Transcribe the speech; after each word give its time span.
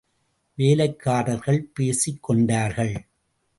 வேலைக்காரர்கள் 0.55 1.69
பேசிக் 1.73 2.23
கொண்டார்கள். 2.23 3.05